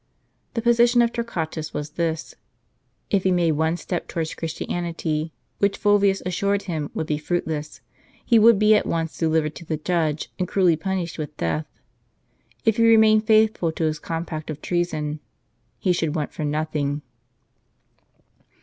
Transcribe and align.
The 0.55 0.63
position 0.63 1.03
of 1.03 1.13
Torquatus 1.13 1.75
was 1.75 1.91
this: 1.91 2.33
if 3.11 3.21
he 3.23 3.29
made 3.31 3.51
one 3.51 3.77
step 3.77 4.07
towards 4.07 4.33
Christianity, 4.33 5.31
which 5.59 5.77
Fulvius 5.77 6.23
assured 6.25 6.63
him 6.63 6.89
would 6.95 7.05
be 7.05 7.19
fruitless, 7.19 7.81
he 8.25 8.39
would 8.39 8.57
be 8.57 8.73
at 8.73 8.87
once 8.87 9.15
delivered 9.15 9.53
to 9.57 9.63
the 9.65 9.77
judge, 9.77 10.31
and 10.39 10.47
cruelly 10.47 10.75
punished 10.75 11.19
with 11.19 11.37
death. 11.37 11.67
If 12.65 12.77
he 12.77 12.83
remained 12.87 13.27
faithful 13.27 13.71
to 13.73 13.83
his 13.83 13.99
compact 13.99 14.49
of 14.49 14.59
treason, 14.59 15.19
he 15.77 15.93
should 15.93 16.15
want 16.15 16.33
for 16.33 16.43
nothing. 16.45 17.03